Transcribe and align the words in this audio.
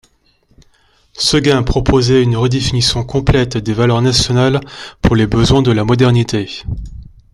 Séguin 1.13 1.61
proposait 1.61 2.23
une 2.23 2.35
redéfinition 2.35 3.03
complète 3.03 3.57
des 3.57 3.71
valeurs 3.75 4.01
nationales 4.01 4.59
pour 4.99 5.15
les 5.15 5.27
besoins 5.27 5.61
de 5.61 5.71
la 5.71 5.83
modernité. 5.83 6.49